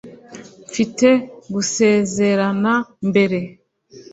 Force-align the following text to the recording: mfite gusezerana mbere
mfite 0.69 1.07
gusezerana 1.53 2.73
mbere 3.09 3.39